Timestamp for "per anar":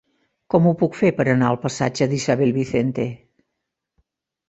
1.19-1.51